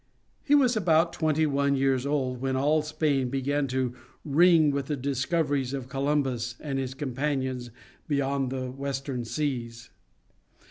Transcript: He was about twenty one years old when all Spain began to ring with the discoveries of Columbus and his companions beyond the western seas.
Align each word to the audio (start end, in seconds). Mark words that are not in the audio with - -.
He 0.41 0.55
was 0.55 0.75
about 0.75 1.13
twenty 1.13 1.45
one 1.45 1.75
years 1.75 2.07
old 2.07 2.41
when 2.41 2.55
all 2.55 2.81
Spain 2.81 3.29
began 3.29 3.67
to 3.67 3.93
ring 4.25 4.71
with 4.71 4.87
the 4.87 4.95
discoveries 4.95 5.73
of 5.73 5.89
Columbus 5.89 6.55
and 6.59 6.79
his 6.79 6.95
companions 6.95 7.69
beyond 8.07 8.49
the 8.49 8.71
western 8.71 9.25
seas. 9.25 9.91